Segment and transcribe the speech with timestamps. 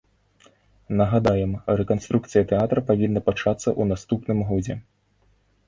[1.01, 1.51] Нагадаем,
[1.81, 4.75] рэканструкцыя тэатра павінна пачацца ў наступным годзе.